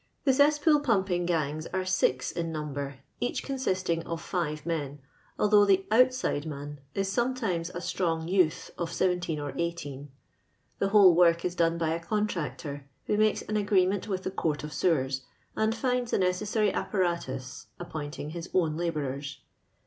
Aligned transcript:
The 0.23 0.33
cesspool 0.33 0.79
pumping 0.79 1.27
gangs 1.27 1.67
are 1.75 1.85
six 1.85 2.31
in 2.31 2.51
num 2.51 2.73
ber, 2.73 2.95
each 3.19 3.43
consisting 3.43 4.01
of 4.07 4.19
five 4.19 4.65
men, 4.65 4.97
although 5.37 5.63
the" 5.63 5.85
outsidonan" 5.91 6.77
is 6.95 7.07
sometimes 7.07 7.69
a 7.69 7.81
strong 7.81 8.27
youth 8.27 8.71
of 8.79 8.91
seventeen 8.91 9.39
or 9.39 9.53
eighteen. 9.57 10.09
The 10.79 10.87
whole 10.89 11.13
work 11.13 11.45
is 11.45 11.53
done 11.53 11.77
by 11.77 11.89
a 11.91 11.99
contractor, 11.99 12.89
who 13.05 13.15
makes 13.15 13.43
an 13.43 13.57
agree 13.57 13.85
ment 13.85 14.07
with 14.07 14.23
the 14.23 14.31
Court 14.31 14.63
of 14.63 14.73
Sewers, 14.73 15.21
and 15.55 15.75
finds 15.75 16.09
the 16.09 16.17
necessary 16.17 16.73
apparatus, 16.73 17.67
appointing 17.79 18.31
his 18.31 18.49
own 18.55 18.75
la 18.75 18.89
bourers. 18.89 19.37